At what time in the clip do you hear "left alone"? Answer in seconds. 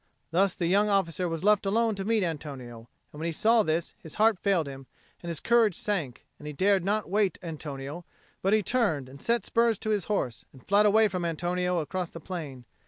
1.43-1.93